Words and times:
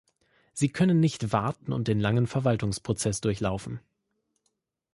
Sie 0.53 0.69
können 0.69 0.99
nicht 0.99 1.31
warten 1.31 1.71
und 1.71 1.87
den 1.87 1.99
langen 1.99 2.25
Verwaltungsprozess 2.25 3.21
durchlaufen. 3.21 3.81